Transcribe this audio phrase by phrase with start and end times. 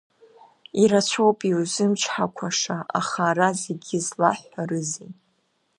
[0.81, 5.11] Ирацәаӡоуп иузымчҳақәаша, аха ара зегьы злаҳҳәарызеи.